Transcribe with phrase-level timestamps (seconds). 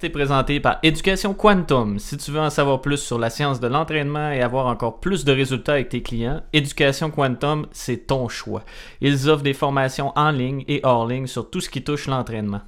[0.00, 1.98] podcast est présenté par Éducation Quantum.
[1.98, 5.24] Si tu veux en savoir plus sur la science de l'entraînement et avoir encore plus
[5.24, 8.62] de résultats avec tes clients, Éducation Quantum, c'est ton choix.
[9.00, 12.60] Ils offrent des formations en ligne et hors ligne sur tout ce qui touche l'entraînement.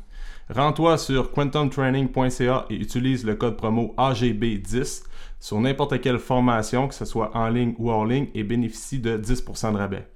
[0.51, 5.05] Rends-toi sur quantumtraining.ca et utilise le code promo AGB10
[5.41, 9.17] sur n'importe quelle formation, que ce soit en ligne ou hors ligne, et bénéficie de
[9.17, 10.12] 10% de rabais.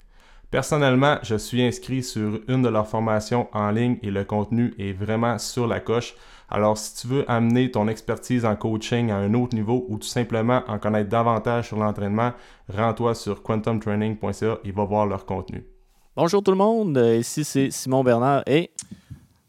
[0.51, 4.93] Personnellement, je suis inscrit sur une de leurs formations en ligne et le contenu est
[4.93, 6.15] vraiment sur la coche.
[6.49, 10.07] Alors, si tu veux amener ton expertise en coaching à un autre niveau ou tout
[10.07, 12.33] simplement en connaître davantage sur l'entraînement,
[12.73, 15.67] rends-toi sur quantumtraining.ca et va voir leur contenu.
[16.15, 18.71] Bonjour tout le monde, ici c'est Simon Bernard et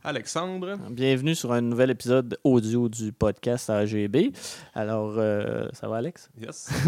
[0.04, 0.78] Alexandre.
[0.90, 4.32] Bienvenue sur un nouvel épisode audio du podcast AGB.
[4.74, 6.32] Alors, euh, ça va Alex?
[6.42, 6.72] Yes.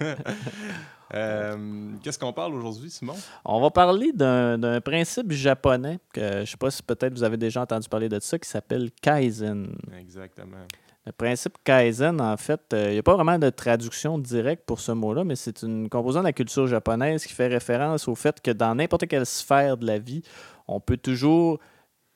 [1.14, 1.56] Euh,
[2.02, 3.14] qu'est-ce qu'on parle aujourd'hui, Simon?
[3.44, 7.36] On va parler d'un principe japonais que je ne sais pas si peut-être vous avez
[7.36, 9.74] déjà entendu parler de ça, qui s'appelle Kaizen.
[9.98, 10.66] Exactement.
[11.06, 14.80] Le principe Kaizen, en fait, euh, il n'y a pas vraiment de traduction directe pour
[14.80, 18.42] ce mot-là, mais c'est une composante de la culture japonaise qui fait référence au fait
[18.42, 20.20] que dans n'importe quelle sphère de la vie,
[20.66, 21.60] on peut toujours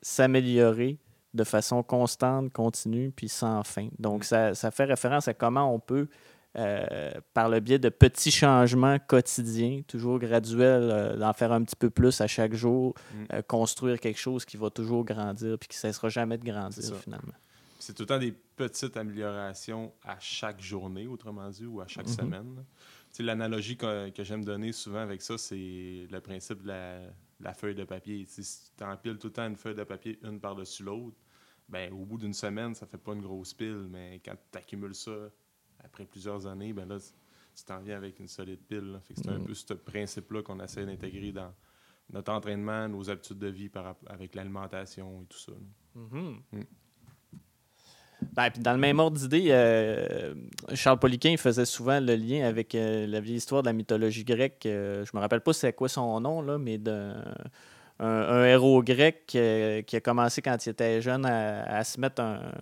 [0.03, 0.99] s'améliorer
[1.33, 3.89] de façon constante, continue, puis sans fin.
[3.99, 4.25] Donc, mm.
[4.25, 6.09] ça, ça fait référence à comment on peut
[6.59, 11.77] euh, par le biais de petits changements quotidiens, toujours graduels, euh, d'en faire un petit
[11.77, 13.25] peu plus à chaque jour, mm.
[13.33, 16.95] euh, construire quelque chose qui va toujours grandir puis qui ne cessera jamais de grandir
[16.97, 17.33] finalement.
[17.79, 22.07] C'est tout le temps des petites améliorations à chaque journée, autrement dit, ou à chaque
[22.07, 22.17] mm-hmm.
[22.17, 22.65] semaine.
[23.19, 26.69] L'analogie que, que j'aime donner souvent avec ça, c'est le principe de
[27.41, 28.27] la, feuille de papier.
[28.29, 28.43] si
[28.77, 31.17] tu empiles tout le temps une feuille de papier une par-dessus l'autre,
[31.69, 34.95] ben, au bout d'une semaine, ça fait pas une grosse pile, mais quand tu accumules
[34.95, 35.13] ça
[35.85, 36.99] après plusieurs années, ben là,
[37.55, 39.01] tu t'en viens avec une solide pile.
[39.15, 39.45] c'est un mm.
[39.45, 41.53] peu ce principe-là qu'on essaie d'intégrer dans
[42.13, 45.53] notre entraînement, nos habitudes de vie par, avec l'alimentation et tout ça.
[45.97, 46.37] Mm-hmm.
[46.53, 46.65] Mm.
[48.33, 50.35] Ben, puis dans le même ordre d'idée, euh,
[50.75, 54.65] Charles Poliquin faisait souvent le lien avec euh, la vieille histoire de la mythologie grecque.
[54.67, 57.23] Euh, je me rappelle pas c'est quoi son nom, là, mais d'un
[57.99, 62.53] un, héros grec qui, a commencé quand il était jeune à, se mettre un,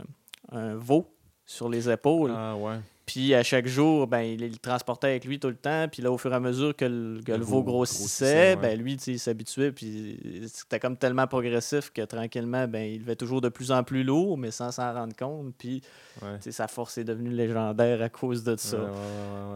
[0.53, 1.07] un veau
[1.47, 2.33] sur les épaules.
[2.35, 2.77] Ah ouais.
[3.11, 5.89] Puis à chaque jour, ben, il, le transportait avec lui tout le temps.
[5.91, 9.73] Puis là, au fur et à mesure que le, veau grossissait, ben, lui, il s'habituait.
[9.73, 14.05] Puis c'était comme tellement progressif que tranquillement, ben, il devait toujours de plus en plus
[14.05, 15.53] lourd, mais sans s'en rendre compte.
[15.59, 15.83] Puis
[16.39, 18.79] sa force est devenue légendaire à cause de ça.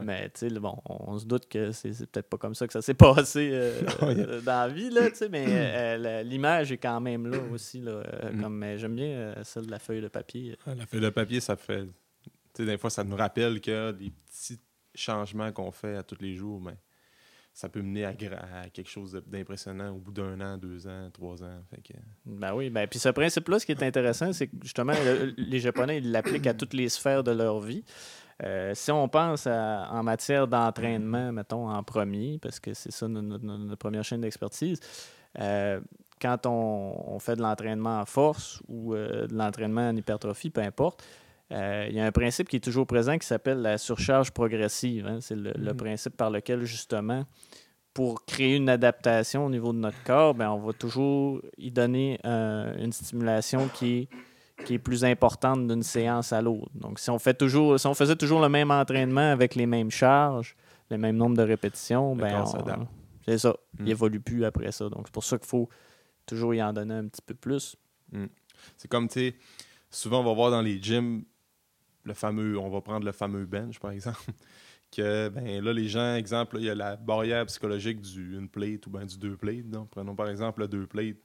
[0.03, 3.51] mais bon, on, se doute que c'est peut-être pas comme ça que ça s'est passé
[3.53, 4.91] euh, dans la vie.
[4.91, 7.81] Là, mais euh, l'image est quand même là aussi.
[7.81, 8.43] Là, euh, mm.
[8.43, 10.57] comme J'aime bien celle de la feuille de papier.
[10.67, 11.87] la feuille de papier, ça fait
[12.59, 14.61] des fois, ça nous rappelle que des petits
[14.95, 16.77] changements qu'on fait à tous les jours, mais
[17.53, 21.63] ça peut mener à, quelque chose d'impressionnant au bout d'un an, deux ans, trois ans.
[22.27, 24.93] Ben oui, ben, puis ce principe-là, ce qui est intéressant, c'est que justement,
[25.37, 27.85] les Japonais, ils l'appliquent à toutes les sphères de leur vie.
[28.43, 33.77] Euh, si on pense en matière d'entraînement, mettons, en premier, parce que c'est ça notre,
[33.77, 34.81] première chaîne d'expertise,
[35.39, 35.81] euh,
[36.21, 41.05] quand on, fait de l'entraînement en force ou euh, de l'entraînement en hypertrophie, peu importe,
[41.53, 45.07] euh, il y a un principe qui est toujours présent qui s'appelle la surcharge progressive.
[45.07, 45.19] Hein.
[45.21, 45.77] C'est le, mm.
[45.77, 47.25] principe par lequel, justement,
[47.93, 52.19] pour créer une adaptation au niveau de notre corps, ben, on va toujours y donner
[52.25, 56.71] euh, une stimulation qui est, qui est plus importante d'une séance à l'autre.
[56.75, 59.91] Donc, si on, fait toujours, si on faisait toujours le même entraînement avec les mêmes
[59.91, 60.57] charges,
[60.91, 62.45] le même nombre de répétitions, ben,
[63.27, 63.55] c'est ça.
[63.79, 64.23] Il n'évolue mm.
[64.23, 64.89] plus après ça.
[64.89, 65.69] Donc, c'est pour ça qu'il faut
[66.27, 67.77] toujours y en donner un petit peu plus.
[68.13, 68.27] Mm.
[68.77, 69.35] C'est comme, tu sais,
[69.91, 71.23] souvent on va voir dans les gyms
[72.07, 74.21] on va prendre le fameux bench, par exemple,
[74.95, 78.87] que ben là, les gens, exemple, il y a la barrière psychologique du une plate
[78.87, 79.69] ou ben du deux plates.
[79.69, 81.17] Donc, prenons par exemple le deux plates.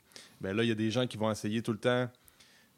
[0.41, 2.09] Ben là, il y a des gens qui vont essayer tout le temps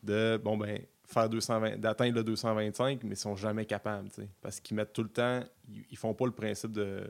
[0.03, 4.09] de bon ben faire 220, d'atteindre le 225, mais ils sont jamais capables,
[4.41, 5.41] parce qu'ils mettent tout le temps,
[5.89, 7.03] ils, font pas le principe de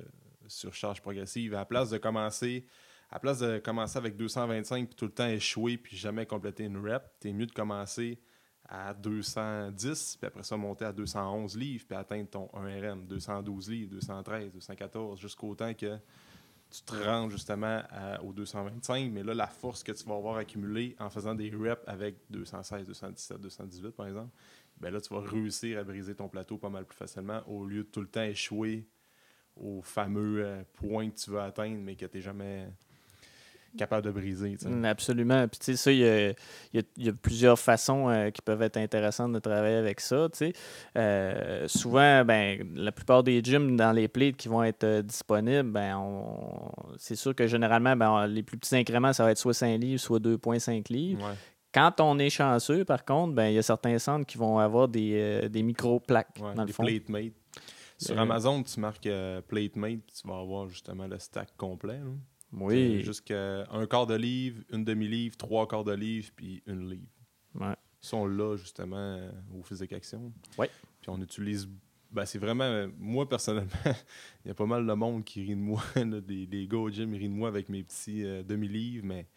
[0.48, 1.54] surcharge progressive.
[1.54, 2.66] À la place de commencer,
[3.12, 6.78] à place de commencer avec 225 puis tout le temps échouer puis jamais compléter une
[6.78, 8.20] rep, es mieux de commencer
[8.72, 13.92] à 210, puis après ça, monter à 211 livres, puis atteindre ton 1RM, 212 livres,
[13.92, 15.98] 213, 214, jusqu'au temps que
[16.70, 17.82] tu te rends justement
[18.24, 19.12] au 225.
[19.12, 22.86] Mais là, la force que tu vas avoir accumulée en faisant des reps avec 216,
[22.86, 24.32] 217, 218, par exemple,
[24.80, 27.84] ben là, tu vas réussir à briser ton plateau pas mal plus facilement au lieu
[27.84, 28.88] de tout le temps échouer
[29.58, 32.70] au fameux euh, point que tu veux atteindre, mais que tu n'es jamais
[33.78, 34.58] capable de briser.
[34.66, 35.48] Mm, absolument.
[35.48, 36.36] Puis, tu sais, ça, il
[36.74, 40.28] y a, plusieurs façons euh, qui peuvent être intéressantes de travailler avec ça.
[40.98, 45.72] Euh, souvent, ben, la plupart des gyms dans les plates qui vont être euh, disponibles,
[45.72, 46.02] ben,
[46.98, 50.00] c'est sûr que généralement, ben, les plus petits incréments, ça va être soit 5 livres,
[50.00, 51.36] soit 2,5 livres.
[51.74, 54.90] Quand on est chanceux, par contre, ben, il y a certains centres qui vont avoir
[54.90, 56.38] des, des micro-plaques.
[56.42, 56.86] Ouais, dans le fond.
[57.98, 59.08] Sur Amazon, tu marques
[59.48, 62.00] PlateMate, tu vas avoir justement le stack complet.
[62.54, 63.02] Oui.
[63.04, 67.08] Jusqu'à un quart de livre, une demi-livre, trois quarts de livre, puis une livre.
[67.56, 67.76] Ouais.
[68.02, 70.32] Ça, on l'a justement euh, au Physique Action.
[70.58, 70.70] Ouais.
[71.02, 71.68] Puis on utilise.
[72.12, 72.64] Ben, c'est vraiment.
[72.66, 73.70] euh, Moi, personnellement,
[74.44, 75.82] il y a pas mal de monde qui rit de moi.
[75.96, 79.28] là, des, des gars au gym, rient de moi avec mes petits euh, demi-livres, mais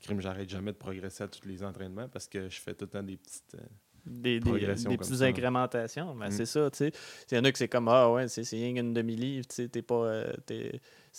[0.00, 2.90] crime, j'arrête jamais de progresser à tous les entraînements parce que je fais tout le
[2.90, 3.54] temps des petites.
[3.56, 3.64] euh,
[4.06, 5.24] des, des, des comme petites ça.
[5.26, 6.14] incrémentations.
[6.16, 6.30] Ben, Mm.
[6.32, 6.92] C'est ça, tu sais.
[7.30, 9.68] Il y en a que c'est comme, ah ouais, c'est rien qu'une demi-livre, tu sais,
[9.68, 10.32] t'es pas, euh,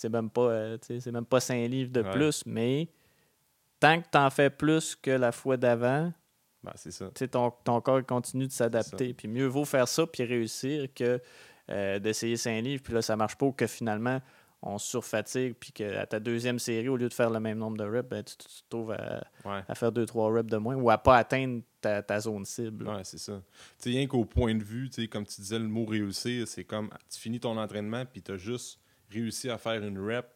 [0.00, 2.10] c'est même pas, euh, tu c'est même pas cinq livres de Ouais.
[2.10, 2.88] plus, mais
[3.78, 6.12] tant que t'en fais plus que la fois d'avant,
[6.62, 7.06] Ben, c'est ça.
[7.06, 9.12] tu sais, ton, ton corps continue de s'adapter.
[9.14, 11.20] Puis mieux vaut faire ça puis réussir que
[11.70, 14.20] euh, d'essayer cinq livres, puis là, ça marche pas, ou que finalement,
[14.62, 17.84] on surfatigue, puis qu'à ta deuxième série, au lieu de faire le même nombre de
[17.84, 19.62] reps, ben, tu, tu te trouves à, Ouais.
[19.68, 22.88] à faire deux, trois reps de moins, ou à pas atteindre ta, ta zone cible.
[22.88, 23.40] Ouais, c'est ça.
[23.78, 26.48] Tu sais, rien qu'au point de vue, tu sais, comme tu disais, le mot réussir,
[26.48, 28.79] c'est comme tu finis ton entraînement puis tu as juste
[29.10, 30.26] réussi à faire une rep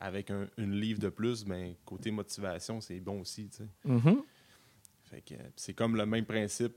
[0.00, 3.48] avec un- une livre de plus, ben côté motivation, c'est bon aussi.
[3.84, 4.22] Mhm.
[5.04, 6.74] Fait que euh, c'est comme le même principe.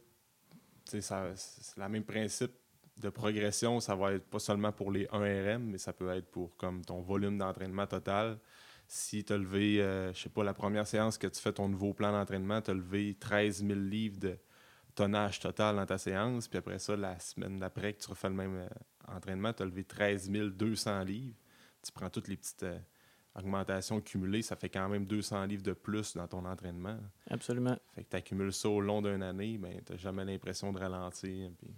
[0.85, 1.01] C'est
[1.77, 2.51] le même principe
[3.01, 3.79] de progression.
[3.79, 7.01] Ça va être pas seulement pour les 1RM, mais ça peut être pour comme ton
[7.01, 8.37] volume d'entraînement total.
[8.87, 11.67] Si tu as levé, euh, je sais pas, la première séance que tu fais ton
[11.67, 14.37] nouveau plan d'entraînement, tu as levé 13 000 livres de
[14.95, 16.47] tonnage total dans ta séance.
[16.47, 18.67] Puis après ça, la semaine d'après que tu refais le même euh,
[19.13, 21.35] entraînement, tu as levé 13 200 livres.
[21.83, 22.77] Tu prends toutes les petites euh,
[23.35, 26.97] augmentations cumulées, ça fait quand même 200 livres de plus dans ton entraînement.
[27.29, 27.77] Absolument.
[27.95, 31.51] Fait que tu accumules ça au long d'une année, ben, tu jamais l'impression de ralentir.
[31.59, 31.69] puis-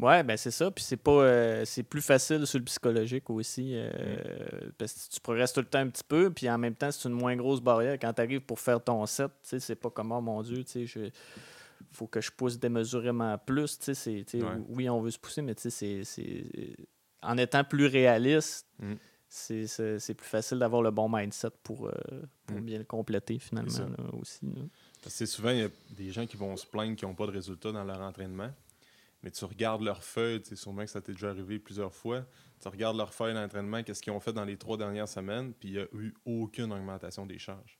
[0.00, 0.70] Ouais, ben c'est ça.
[0.70, 3.72] Puis c'est pas euh, c'est plus facile sur le psychologique aussi.
[3.74, 6.90] euh, Parce que tu progresses tout le temps un petit peu, puis en même temps,
[6.92, 7.98] c'est une moins grosse barrière.
[8.00, 10.86] Quand tu arrives pour faire ton set, c'est pas comme oh mon Dieu, tu sais,
[10.86, 11.10] je-
[11.90, 13.76] faut que je pousse démesurément plus.
[13.80, 14.42] c'est- Ouais.
[14.68, 16.44] Oui, on veut se pousser, mais c'est- c'est.
[17.20, 18.94] En étant plus réaliste, Mm.
[19.28, 21.92] C'est- c'est c'est plus facile d'avoir le bon mindset pour, euh,
[22.46, 22.64] pour Mm.
[22.64, 24.46] bien le compléter finalement là, aussi.
[24.46, 24.62] là.
[25.02, 27.26] Parce que souvent, il y a des gens qui vont se plaindre qu'ils n'ont pas
[27.26, 28.50] de résultats dans leur entraînement.
[29.22, 32.24] Mais tu regardes leur feuille, tu sais, sûrement que ça t'est déjà arrivé plusieurs fois.
[32.60, 35.70] Tu regardes leur feuille d'entraînement, qu'est-ce qu'ils ont fait dans les trois dernières semaines, puis
[35.70, 37.78] il n'y a eu aucune augmentation des charges.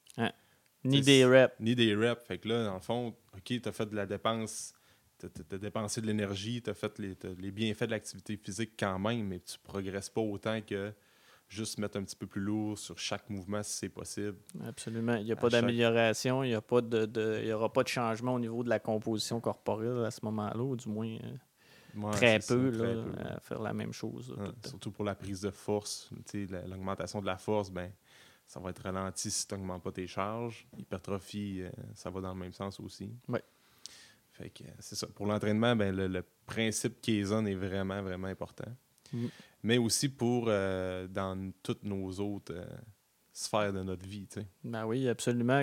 [0.84, 1.54] Ni C'est- des reps.
[1.60, 2.22] Ni des reps.
[2.24, 4.72] Fait que là, dans le fond, OK, tu as fait de la dépense,
[5.18, 8.98] tu as, dépensé de l'énergie, tu as fait les, les bienfaits de l'activité physique quand
[8.98, 10.92] même, mais tu progresses pas autant que
[11.48, 14.36] juste mettre un petit peu plus lourd sur chaque mouvement si c'est possible.
[14.66, 15.14] Absolument.
[15.16, 18.78] Il n'y a pas d'amélioration, il n'y aura pas de changement au niveau de la
[18.78, 21.36] composition corporelle à ce moment-là, ou du moins euh,
[21.96, 23.02] Ouais, très ça, peu, très là,
[23.36, 24.32] à faire la même chose.
[24.36, 26.10] là, Ouais, surtout pour la prise de force.
[26.68, 27.90] L'augmentation de la force, ben,
[28.46, 30.66] ça va être ralenti si tu n'augmentes pas tes charges.
[30.76, 33.10] Hypertrophie, euh, ça va dans le même sens aussi.
[33.26, 33.42] Ouais.
[34.32, 35.06] Fait que euh, c'est ça.
[35.06, 38.70] Pour l'entraînement, ben, le, le principe Kaizen est vraiment, vraiment important.
[39.12, 39.26] Mm.
[39.62, 42.64] Mais aussi pour euh, dans toutes nos autres euh,
[43.32, 44.28] sphères de notre vie.
[44.64, 45.62] Ben oui, absolument.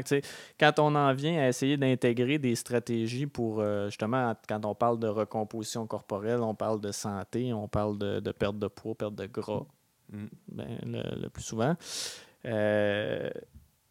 [0.60, 5.00] Quand on en vient à essayer d'intégrer des stratégies pour, euh, justement, quand on parle
[5.00, 9.16] de recomposition corporelle, on parle de santé, on parle de, de perte de poids, perte
[9.16, 9.66] de gras,
[10.12, 10.26] Mm.
[10.50, 11.76] ben, le, le plus souvent,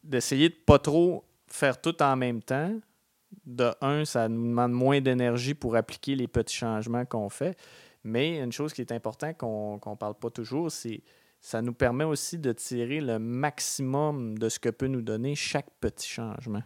[0.03, 2.73] d'essayer de pas trop faire tout en même temps.
[3.45, 7.59] De un, ça nous demande moins d'énergie pour appliquer les petits changements qu'on fait.
[8.05, 11.03] Mais une chose qui est importante qu'on ne parle pas toujours, c'est
[11.41, 15.69] ça nous permet aussi de tirer le maximum de ce que peut nous donner chaque
[15.81, 16.63] petit changement.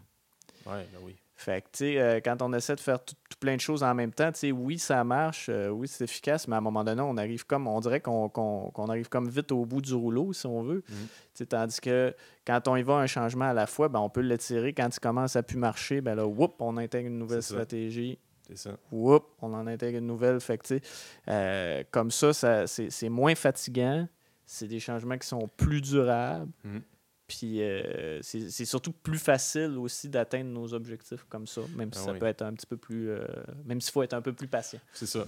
[0.66, 1.16] Ouais, ben oui.
[1.34, 3.84] Fait que, tu sais, euh, quand on essaie de faire tout, tout plein de choses
[3.84, 6.60] en même temps, tu sais, oui, ça marche, euh, oui, c'est efficace, mais à un
[6.60, 10.32] moment donné, on arrive comme, on dirait qu'on arrive comme vite au bout du rouleau,
[10.32, 10.82] si on veut.
[10.88, 10.96] Mhm.
[11.34, 12.12] Sais, Tandis que
[12.44, 14.72] quand on y va un changement à la fois, ben, on peut l'étirer.
[14.72, 18.18] Quand il commence à plus marcher, ben là, whoop, on intègre une nouvelle stratégie.
[18.48, 18.76] C'est ça.
[18.92, 19.20] On
[19.54, 20.40] en intègre une nouvelle.
[20.40, 20.80] Fait que,
[21.28, 24.08] euh, comme ça, ça c'est c'est moins fatigant.
[24.46, 26.50] C'est des changements qui sont plus durables.
[26.64, 26.82] Mhm.
[27.26, 31.98] Puis euh, c'est c'est surtout plus facile aussi d'atteindre nos objectifs comme ça, même si
[32.00, 32.18] Ah ça oui.
[32.18, 33.10] peut être un petit peu plus.
[33.10, 33.26] euh,
[33.66, 34.80] même s'il faut être un peu plus patient.
[34.94, 35.26] C'est ça.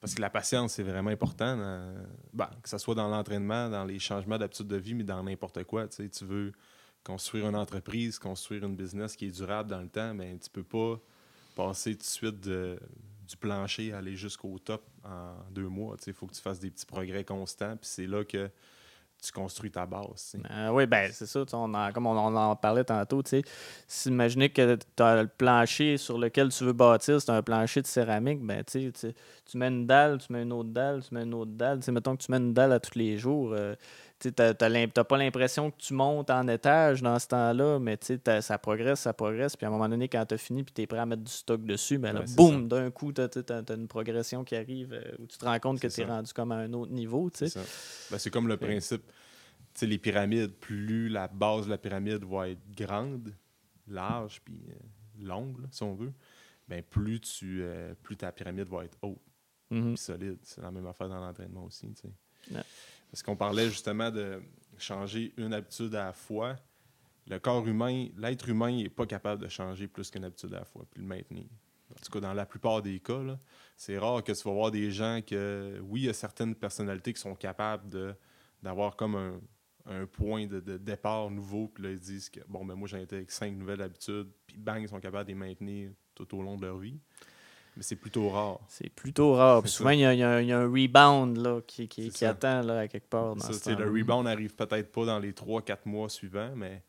[0.00, 1.56] Parce que la patience, c'est vraiment important.
[1.56, 1.94] dans-
[2.34, 5.64] ben, que ce soit dans l'entraînement, dans les changements d'habitude de vie, mais dans n'importe
[5.64, 5.88] quoi.
[5.88, 6.52] Tu veux
[7.02, 10.62] construire une entreprise, construire une business qui est durable dans le temps, mais tu peux
[10.62, 11.00] pas
[11.58, 15.96] passer tout de suite du plancher à aller jusqu'au top en deux mois.
[16.06, 17.76] Il faut que tu fasses des petits progrès constants.
[17.76, 18.48] Puis c'est là que
[19.20, 20.36] tu construis ta base.
[20.48, 21.42] Euh, oui, ben c'est ça.
[21.52, 23.22] On comme on, en parlait tantôt,
[24.06, 27.88] imaginez que tu as le plancher sur lequel tu veux bâtir, c'est un plancher de
[27.88, 28.92] céramique, ben tu
[29.56, 31.80] mets une dalle, tu mets une autre dalle, tu mets une autre dalle.
[31.80, 33.74] Tu sais, mettons que tu mets une dalle à tous les jours, euh,
[34.20, 37.98] tu n'as pas l'impression que tu montes en étage dans ce temps-là, mais
[38.40, 39.56] ça progresse, ça progresse.
[39.56, 41.22] Puis à un moment donné, quand tu as fini puis tu es prêt à mettre
[41.22, 45.16] du stock dessus, ben là, boum, d'un coup, tu as, une progression qui arrive euh,
[45.18, 47.30] où tu te rends compte que tu es rendu comme à un autre niveau.
[47.32, 47.54] C'est
[48.10, 49.02] ben, comme le principe.
[49.80, 53.32] Les pyramides, plus la base de la pyramide va être grande,
[53.86, 56.12] large, puis euh, longue, si on veut,
[56.66, 59.20] ben plus, tu, euh, plus ta pyramide va être haute,
[59.70, 59.96] mm-hmm.
[59.96, 60.38] solide.
[60.42, 61.86] C'est la même affaire dans l'entraînement aussi.
[63.10, 64.42] Parce qu'on parlait justement de
[64.78, 66.56] changer une habitude à la fois.
[67.26, 70.64] Le corps humain, l'être humain n'est pas capable de changer plus qu'une habitude à la
[70.64, 71.46] fois, puis le maintenir.
[71.90, 73.20] En tout cas, dans la plupart des cas,
[73.76, 77.12] c'est rare que tu vas voir des gens que, oui, il y a certaines personnalités
[77.12, 78.16] qui sont capables
[78.62, 79.40] d'avoir comme
[79.86, 83.16] un, point de, départ nouveau, puis là, ils disent que, bon, ben moi, j'ai été
[83.16, 86.56] avec cinq nouvelles habitudes, puis bang, ils sont capables de les maintenir tout au long
[86.56, 86.98] de leur vie.
[87.78, 88.58] Mais c'est plutôt rare.
[88.66, 89.66] C'est plutôt rare.
[89.68, 93.36] souvent, il y, a, un rebound là, qui, qui, attend là, à quelque part.
[93.36, 96.82] Dans ça, le rebound n'arrive peut-être pas dans les 3-4 mois suivants, mais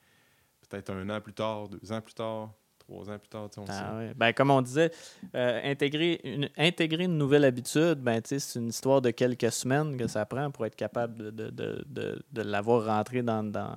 [0.67, 3.50] peut-être un an plus tard, deux ans plus tard, trois ans plus tard.
[3.58, 4.91] On ah, ben, comme on disait,
[5.36, 10.08] euh, intégrer, une, intégrer une nouvelle habitude, ben, c'est une histoire de quelques semaines que
[10.08, 13.75] ça prend pour être capable de, de, de, de l'avoir rentré dans, dans,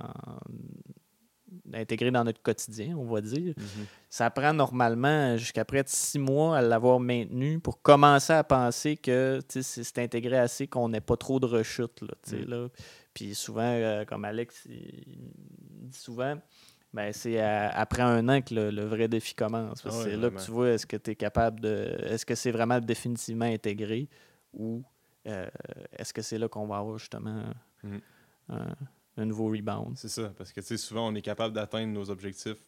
[1.73, 3.55] intégrer dans notre quotidien, on va dire.
[3.57, 3.87] Mhm.
[4.09, 8.97] Ça prend normalement jusqu'à près de six mois à l'avoir maintenu pour commencer à penser
[8.97, 12.03] que c'est intégré assez qu'on n'ait pas trop de rechutes.
[12.03, 12.45] Là, mhm.
[12.49, 12.69] là.
[13.15, 16.37] Puis souvent, euh, comme Alex dit souvent,
[16.93, 19.83] ben, c'est après un an que le, vrai défi commence.
[19.87, 21.97] Ah c'est là que tu vois est-ce que tu es capable de.
[22.05, 24.09] Est-ce que c'est vraiment définitivement intégré
[24.53, 24.83] ou
[25.27, 25.47] euh,
[25.97, 27.45] est-ce que c'est là qu'on va avoir justement
[27.83, 28.01] mhm
[28.49, 28.75] un
[29.17, 29.97] nouveau rebound.
[29.97, 32.65] C'est ça, parce que souvent, on est capable d'atteindre nos objectifs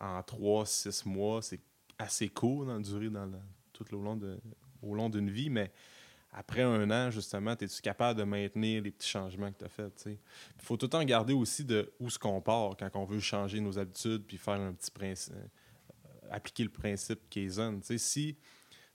[0.00, 1.42] en 3-6 mois.
[1.42, 1.60] C'est
[1.98, 3.30] assez court dans la durée, dans
[3.72, 4.38] tout au long, de,
[4.82, 5.72] au long d'une vie, mais
[6.32, 10.04] après un an, justement, es-tu capable de maintenir les petits changements que tu as faits?
[10.06, 13.20] Il faut tout le temps regarder aussi de où ce qu'on part quand on veut
[13.20, 17.80] changer nos habitudes puis faire un petit principe, euh, appliquer le principe Kaizen.
[17.82, 18.36] si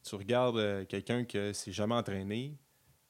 [0.04, 2.56] tu regardes euh, quelqu'un qui s'est jamais entraîné,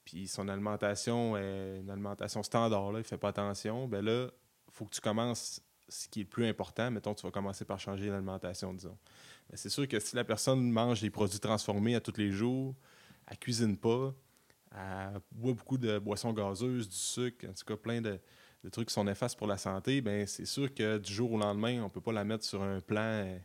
[0.06, 4.28] puis son alimentation est une alimentation standard, là, il fait pas attention, ben là,
[4.68, 6.90] il faut que tu commences ce qui est le plus important.
[6.92, 8.98] Mettons, tu vas commencer par changer l'alimentation, disons.
[9.50, 12.76] Mais c'est sûr que si la personne mange des produits transformés à tous les jours,
[13.28, 14.14] elle cuisine pas,
[14.72, 18.20] elle boit beaucoup de boissons gazeuses, du sucre, en tout cas plein de,
[18.72, 21.84] trucs qui sont néfastes pour la santé, ben c'est sûr que du jour au lendemain,
[21.84, 23.38] on peut pas la mettre sur un plan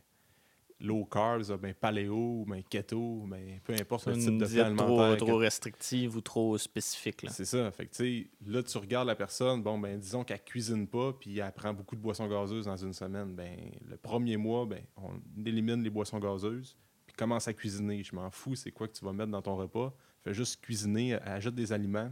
[0.81, 5.17] low carbs, ben paléo, ben keto, ben peu importe le type de plan alimentaire.
[5.17, 7.25] Trop, trop restrictive ou trop spécifique.
[7.29, 7.69] C'est ça.
[7.71, 11.51] Fait que, là, tu regardes la personne, bon, ben disons qu'elle cuisine pas, puis elle
[11.51, 13.35] prend beaucoup de boissons gazeuses dans une semaine.
[13.35, 13.57] Ben,
[13.89, 18.03] le premier mois, ben, on élimine les boissons gazeuses, puis commence à cuisiner.
[18.03, 19.93] Je m'en fous, c'est quoi que tu vas mettre dans ton repas.
[20.21, 22.11] Fais juste cuisiner, ajoute des aliments.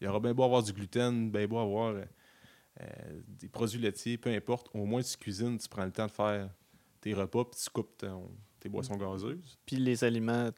[0.00, 2.84] Il y aura bien beau avoir du gluten, bien beau avoir euh,
[3.28, 4.68] des produits laitiers, peu importe.
[4.72, 6.48] Au moins, tu cuisines, tu prends le temps de faire
[7.00, 8.04] tes repas, puis tu coupes
[8.60, 9.58] tes boissons gazeuses.
[9.66, 10.50] Puis les aliments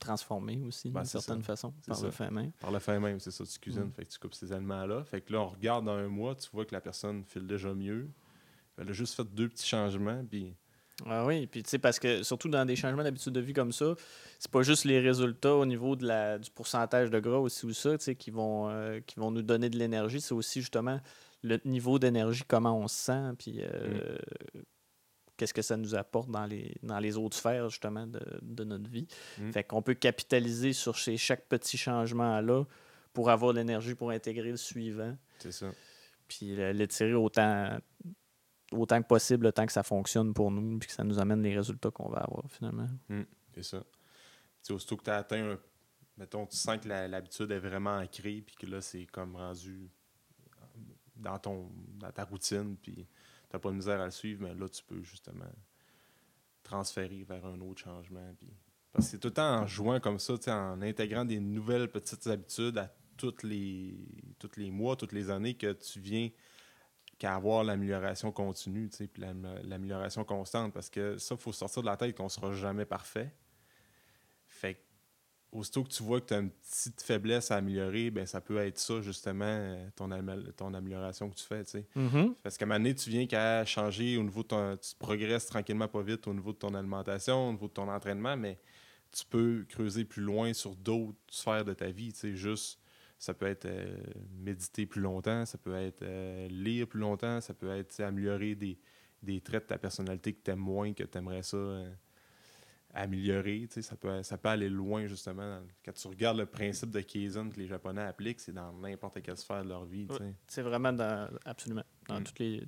[0.00, 2.52] transformés aussi, ben, d'une certaine façon, par le fait même.
[2.52, 3.92] Par le fait même, c'est ça, tu cuisines, mm.
[3.92, 5.04] fait que tu coupes ces aliments-là.
[5.04, 7.72] Fait que là, on regarde dans un mois, tu vois que la personne file déjà
[7.72, 8.08] mieux.
[8.78, 10.54] Elle a juste fait deux petits changements, puis...
[11.04, 13.72] Ah oui, puis tu sais, parce que surtout dans des changements d'habitude de vie comme
[13.72, 13.94] ça,
[14.38, 17.74] c'est pas juste les résultats au niveau de la, du pourcentage de gras aussi ou
[17.74, 20.98] ça, tu sais, qui vont, euh, qui vont nous donner de l'énergie, c'est aussi justement
[21.42, 24.16] le niveau d'énergie, comment on se sent, puis euh,
[24.54, 24.60] mm
[25.36, 29.06] qu'est-ce que ça nous apporte dans les, dans les autres sphères, justement, de, notre vie.
[29.38, 29.52] Mm.
[29.52, 32.64] Fait qu'on peut capitaliser sur ces, chaque petit changement-là
[33.12, 35.16] pour avoir l'énergie pour intégrer le suivant.
[35.38, 35.70] C'est ça.
[36.28, 37.78] Puis l'étirer autant,
[38.72, 41.42] autant que possible, le temps que ça fonctionne pour nous, puis que ça nous amène
[41.42, 42.88] les résultats qu'on va avoir, finalement.
[43.08, 43.22] Mm.
[43.54, 43.84] C'est ça.
[44.62, 45.58] T'sais, aussitôt que tu as atteint un...
[46.18, 49.90] Mettons, tu sens que l'habitude est vraiment ancrée, puis que là, c'est comme rendu
[51.14, 53.06] dans, ton, dans ta routine, puis
[53.52, 55.50] n'as pas de misère à le suivre, mais là, tu peux justement
[56.62, 58.34] transférer vers un autre changement.
[58.38, 58.48] Puis...
[58.92, 62.26] Parce que c'est tout le temps en jouant comme ça, en intégrant des nouvelles petites
[62.26, 63.96] habitudes à tous les,
[64.56, 66.30] les mois, toutes les années que tu viens
[67.18, 69.22] qu'à avoir l'amélioration continue, puis
[69.64, 70.72] l'amélioration constante.
[70.72, 73.32] Parce que ça, il faut sortir de la tête qu'on ne sera jamais parfait.
[75.52, 78.58] Aussitôt que tu vois que tu as une petite faiblesse à améliorer, ben ça peut
[78.58, 80.10] être ça, justement, euh, ton,
[80.56, 81.62] ton amélioration que tu fais.
[81.62, 82.34] Mm-hmm.
[82.42, 84.76] Parce qu'à un moment donné, tu viens qu'à changer au niveau de ton.
[84.76, 88.36] Tu progresses tranquillement pas vite au niveau de ton alimentation, au niveau de ton entraînement,
[88.36, 88.58] mais
[89.12, 92.12] tu peux creuser plus loin sur d'autres sphères de ta vie.
[92.34, 92.80] Juste,
[93.18, 93.96] ça peut être euh,
[94.38, 98.78] méditer plus longtemps, ça peut être euh, lire plus longtemps, ça peut être améliorer des,
[99.22, 101.56] des, traits de ta personnalité que tu aimes moins, que tu aimerais ça
[102.96, 103.68] améliorer.
[103.70, 105.60] Ça peut, ça peut aller loin, justement.
[105.84, 109.36] Quand tu regardes le principe de Kaizen que les Japonais appliquent, c'est dans n'importe quelle
[109.36, 110.08] sphère de leur vie.
[110.46, 112.24] C'est vraiment dans, absolument dans Mm.
[112.24, 112.62] toutes les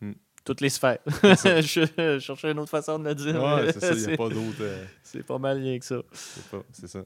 [0.00, 0.12] Mm.
[0.44, 0.98] toutes les sphères.
[1.06, 3.42] je, cherchais une autre façon de le dire.
[3.42, 4.58] Ouais, c'est ça, il n'y a pas d'autre.
[4.60, 6.02] euh, C'est pas mal rien que ça.
[6.12, 7.04] c'est pas- c'est ça.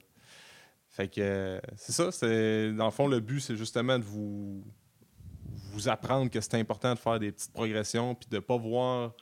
[0.88, 2.10] Fait que euh, c'est ça.
[2.10, 4.64] C'est, dans le fond, le but, c'est justement de vous,
[5.72, 9.12] vous apprendre que c'est important de faire des petites progressions puis de ne pas voir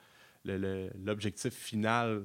[0.44, 2.24] le- le- l'objectif final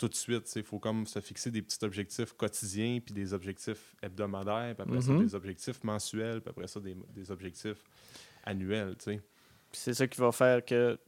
[0.00, 0.50] tout de suite.
[0.56, 5.02] Il faut comme se fixer des petits objectifs quotidiens puis des objectifs hebdomadaires, puis après
[5.02, 5.24] ça, Mhm.
[5.26, 7.84] des objectifs mensuels, puis après ça, des, des objectifs
[8.44, 8.96] annuels.
[8.98, 9.16] tu sais.
[9.70, 10.98] Puis c'est ça qui va faire que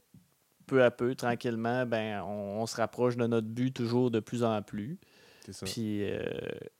[0.67, 4.43] peu à peu, tranquillement, ben on, on se rapproche de notre but toujours de plus
[4.43, 4.97] en plus.
[5.45, 5.65] C'est ça.
[5.65, 6.23] Puis euh,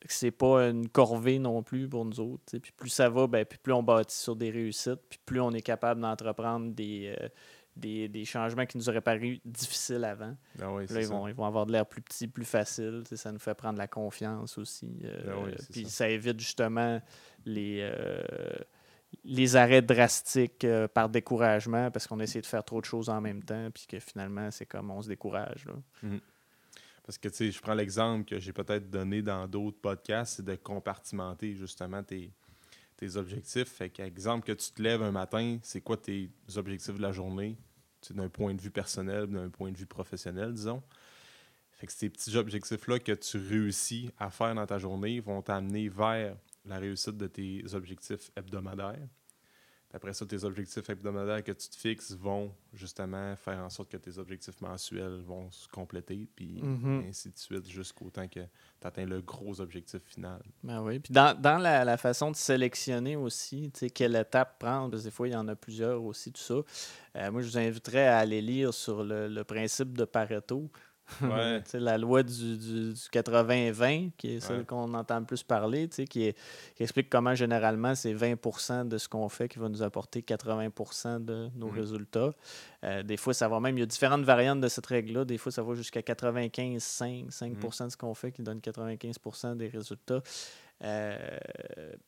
[0.06, 2.44] c'est pas une corvée non plus pour nous autres.
[2.60, 5.52] Puis plus ça va, ben, puis plus on bâtit sur des réussites, puis plus on
[5.52, 7.28] est capable d'entreprendre des, euh,
[7.76, 10.36] des, des changements qui nous auraient paru difficiles avant.
[10.62, 13.04] Ah Puis là, ils vont, ils vont avoir de l'air plus petit, plus facile.
[13.12, 14.90] Ça nous fait prendre la confiance aussi.
[15.04, 15.90] euh, Ben oui, c'est puis ça.
[15.90, 16.10] ça.
[16.10, 17.02] évite justement
[17.46, 18.22] les, euh,
[19.24, 23.22] les arrêts drastiques euh, par découragement parce qu'on essaie de faire trop de choses en
[23.22, 23.70] même temps.
[23.74, 25.66] Puis que finalement, c'est comme on se décourage.
[25.66, 26.10] là.
[27.06, 30.46] Parce que, tu sais, je prends l'exemple que j'ai peut-être donné dans d'autres podcasts, c'est
[30.46, 32.32] de compartimenter justement tes,
[33.04, 33.68] tes objectifs.
[33.68, 37.58] Fait qu'exemple, que tu te lèves un matin, c'est quoi tes objectifs de la journée,
[38.10, 40.82] d'un point de vue personnel, d'un point de vue professionnel, disons.
[41.72, 45.90] Fait que ces petits objectifs-là que tu réussis à faire dans ta journée vont t'amener
[45.90, 49.08] vers la réussite de tes objectifs hebdomadaires.
[49.96, 53.98] Après ça, tes objectifs hebdomadaires que tu te fixes vont justement faire en sorte que
[53.98, 57.06] tes objectifs mensuels vont se compléter, puis Mhm.
[57.08, 60.42] ainsi de suite, jusqu'au temps que tu atteins le gros objectif final.
[60.64, 61.00] Ben oui.
[61.00, 65.04] Puis dans, dans la, la façon de sélectionner aussi, tu sais, quelle étape prendre, parce
[65.04, 66.56] que des fois, il y en a plusieurs aussi, tout ça.
[67.16, 70.72] Euh, moi, je vous inviterais à aller lire sur le, le principe de Pareto.
[71.22, 71.62] Ouais.
[71.74, 74.66] La loi du, du- du 80-20, qui est celle Ouais.
[74.66, 76.38] qu'on entend le plus parler, qui, est-
[76.76, 81.20] qui explique comment généralement c'est 20% de ce qu'on fait qui va nous apporter 80%
[81.20, 81.76] de nos Mhm.
[81.80, 82.32] résultats.
[82.84, 85.26] Euh, des fois, ça va même, il y a différentes variantes de cette règle-là.
[85.26, 87.86] Des fois, ça va jusqu'à 95-5, 5 Mhm.
[87.88, 90.22] de ce qu'on fait qui donne 95% des résultats.
[90.84, 91.18] Euh,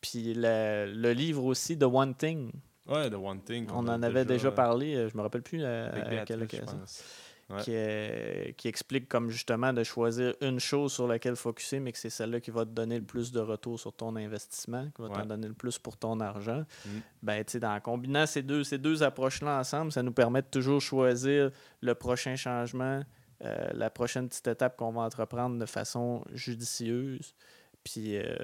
[0.02, 2.52] puis le, le livre aussi, The One Thing,
[2.88, 3.68] Ouais, The One Thing.
[3.72, 6.66] on en avait déjà parlé, euh, je me rappelle plus Avec à quelle je occasion
[6.80, 7.04] pense.
[7.48, 7.62] Ouais.
[7.62, 11.98] qui, euh, qui explique comme justement de choisir une chose sur laquelle focuser, mais que
[12.00, 15.10] c'est celle-là qui va te donner le plus de retour sur ton investissement, qui va
[15.10, 15.14] Ouais.
[15.14, 16.66] t'en donner le plus pour ton argent.
[16.86, 16.90] Mm.
[17.22, 20.48] Ben, tu sais, en combinant ces deux, ces deux approches-là ensemble, ça nous permet de
[20.48, 23.04] toujours choisir le prochain changement,
[23.44, 27.36] euh, la prochaine petite étape qu'on va entreprendre de façon judicieuse.
[27.84, 28.36] Puis euh,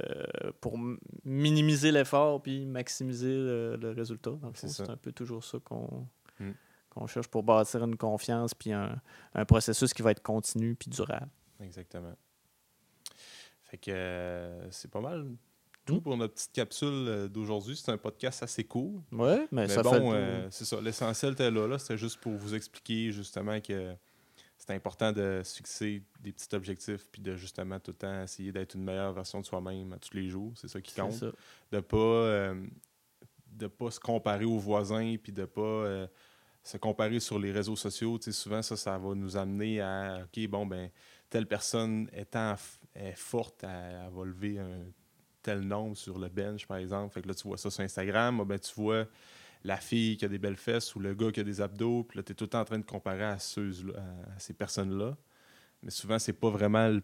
[0.59, 0.77] pour
[1.25, 4.31] minimiser l'effort puis maximiser le, le résultat.
[4.53, 6.05] C'est un peu toujours ça qu'on.
[6.91, 9.01] Qu'on cherche pour bâtir une confiance puis un,
[9.33, 11.29] un processus qui va être continu puis durable.
[11.59, 12.13] Exactement.
[13.63, 15.25] Fait que euh, c'est pas mal
[15.85, 16.01] tout Mm.
[16.01, 17.75] pour notre petite capsule euh, d'aujourd'hui.
[17.75, 19.01] C'est un podcast assez court.
[19.11, 20.79] Ouais, mais, Mais ça bon, fait euh, c'est ça.
[20.79, 21.67] L'essentiel était là.
[21.67, 21.79] là.
[21.79, 23.95] C'était juste pour vous expliquer justement que
[24.57, 28.51] c'est important de se fixer des petits objectifs puis de justement tout le temps essayer
[28.51, 30.53] d'être une meilleure version de soi-même à tous les jours.
[30.55, 31.13] C'est ça qui compte.
[31.13, 31.31] ça.
[31.71, 32.63] de pas euh,
[33.47, 36.07] de pas se comparer aux voisins puis de pas euh,
[36.63, 40.65] se comparer sur les réseaux sociaux souvent ça ça va nous amener à ok bon
[40.65, 40.89] ben
[41.29, 42.55] telle personne étant
[42.95, 44.83] est forte elle, elle va lever un
[45.41, 47.13] tel nombre sur le bench par exemple.
[47.13, 48.39] Fait que là tu vois ça sur Instagram.
[48.41, 49.07] Ah, ben tu vois
[49.63, 52.03] la fille qui a des belles fesses ou le gars qui a des abdos.
[52.03, 54.53] Puis là tu es tout le temps en train de comparer à ceux à ces
[54.53, 55.17] personnes là
[55.83, 57.01] mais souvent c'est pas vraiment le,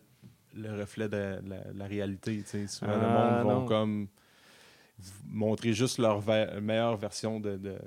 [0.53, 4.07] le reflet de la, la réalité souvent le Ah, monde vont comme
[5.27, 7.77] montrer juste leur ver- meilleure version de, de-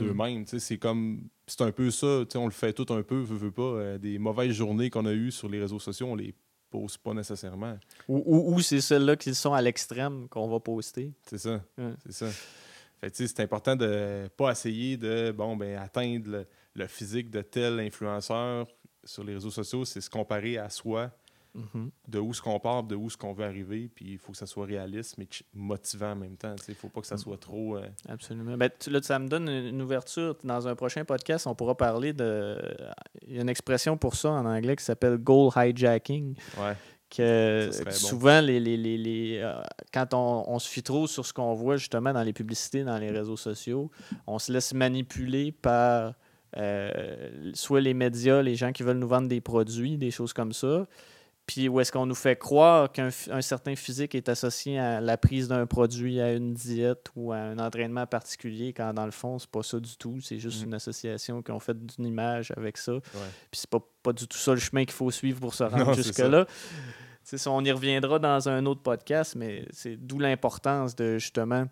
[0.00, 0.44] D'eux-mêmes.
[0.46, 1.28] C'est comme.
[1.46, 2.22] C'est un peu ça.
[2.36, 3.62] On le fait tout un peu, veut, veut pas.
[3.62, 6.34] Euh, des mauvaises journées qu'on a eues sur les réseaux sociaux, on les
[6.70, 7.76] pose pas nécessairement.
[8.08, 11.12] Ou, ou- ou c'est celles-là qui sont à l'extrême qu'on va poster.
[11.28, 11.60] C'est ça.
[11.76, 11.92] Ouais.
[12.06, 12.26] C'est ça.
[13.00, 17.80] Fait c'est important de pas essayer de bon ben atteindre le, le physique de tel
[17.80, 18.66] influenceur
[19.04, 21.10] sur les réseaux sociaux, c'est se comparer à soi,
[21.54, 21.90] Mhm.
[22.08, 24.38] de où ce qu'on part, de où ce qu'on veut arriver, puis il faut que
[24.38, 26.54] ça soit réaliste mais motivant en même temps.
[26.68, 27.76] Il faut pas que ça soit trop.
[27.76, 28.56] euh, Absolument.
[28.56, 30.36] Ben, tu- là, ça me donne une ouverture.
[30.44, 32.56] Dans un prochain podcast, on pourra parler de.
[33.26, 36.36] Il y a une expression pour ça en anglais qui s'appelle goal hijacking.
[36.58, 36.74] ouais.
[37.12, 37.90] Que bon.
[37.90, 39.60] souvent, les, les, les, les, euh,
[39.92, 42.98] quand on, on se fie trop sur ce qu'on voit justement dans les publicités, dans
[42.98, 43.90] les réseaux sociaux,
[44.28, 46.14] on se laisse manipuler par
[46.56, 50.52] euh, soit les médias, les gens qui veulent nous vendre des produits, des choses comme
[50.52, 50.86] ça.
[51.52, 55.16] Puis où est-ce qu'on nous fait croire qu'un un certain physique est associé à la
[55.16, 59.36] prise d'un produit, à une diète ou à un entraînement particulier, quand dans le fond,
[59.40, 60.20] c'est pas ça du tout.
[60.20, 60.68] C'est juste Mhm.
[60.68, 62.92] une association qu'on fait d'une image avec ça.
[62.92, 63.00] Ouais.
[63.50, 65.92] Puis c'est pas, pas du tout ça le chemin qu'il faut suivre pour se rendre
[65.94, 66.46] jusque-là.
[67.22, 71.18] Tu sais, ça, on y reviendra dans un autre podcast, mais c'est d'où l'importance de
[71.18, 71.66] justement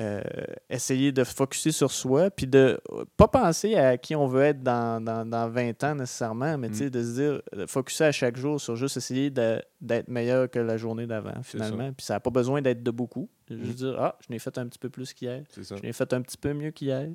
[0.00, 0.22] euh,
[0.70, 4.62] essayer de focuser sur soi, puis de euh, pas penser à qui on veut être
[4.62, 6.90] dans, dans, dans 20 ans nécessairement, mais Mm.
[6.90, 10.78] de se dire, de focuser à chaque jour sur juste essayer d'être meilleur que la
[10.78, 11.92] journée d'avant, finalement.
[11.92, 13.28] Puis ça n'a pas besoin d'être de beaucoup.
[13.50, 13.74] Juste Mm.
[13.74, 16.38] dire, ah, je n'ai fait un petit peu plus qu'hier, je l'ai fait un petit
[16.38, 17.08] peu mieux qu'hier.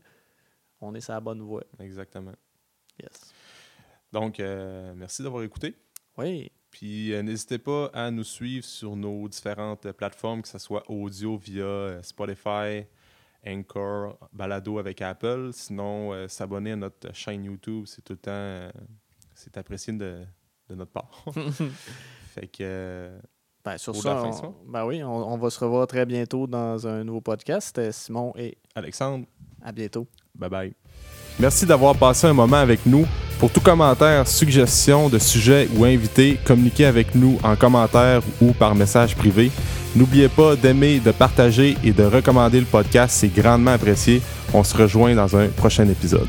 [0.79, 1.63] On est sur la bonne voie.
[1.79, 2.33] Exactement.
[3.01, 3.33] Yes.
[4.13, 5.75] Donc, euh, merci d'avoir écouté.
[6.17, 6.51] Oui.
[6.71, 10.83] Puis euh, n'hésitez pas à nous suivre sur nos différentes euh, plateformes, que ce soit
[10.89, 12.85] audio via euh, Spotify,
[13.45, 15.49] Anchor, Balado avec Apple.
[15.53, 18.69] Sinon, s'abonner à notre chaîne YouTube, c'est tout le temps
[19.33, 20.25] c'est apprécié de,
[20.69, 21.23] de notre part.
[22.33, 23.11] fait que
[23.63, 26.85] Ben, sur ça, fin, on- ben oui, on, on va se revoir très bientôt dans
[26.85, 27.91] un nouveau podcast.
[27.91, 29.25] Simon et Alexandre,
[29.61, 30.05] à bientôt.
[30.35, 30.73] bye bye.
[31.39, 33.05] Merci d'avoir passé un moment avec nous.
[33.39, 38.75] Pour tout commentaire, suggestion de sujet ou invité, communiquez avec nous en commentaire ou par
[38.75, 39.49] message privé.
[39.95, 44.21] N'oubliez pas d'aimer, de partager et de recommander le podcast, c'est grandement apprécié.
[44.53, 46.27] On se rejoint dans un prochain épisode.